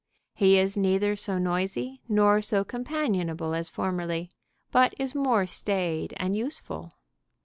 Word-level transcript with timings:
He 0.33 0.57
is 0.57 0.75
neither 0.75 1.15
so 1.15 1.37
noisy 1.37 2.01
nor 2.09 2.41
so 2.41 2.63
companionable 2.63 3.53
as 3.53 3.69
formerly, 3.69 4.31
but 4.71 4.95
is 4.97 5.13
more 5.13 5.45
staid 5.45 6.15
and 6.17 6.35
useful. 6.35 6.93